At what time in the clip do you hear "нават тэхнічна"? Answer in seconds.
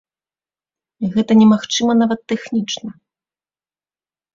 2.03-2.89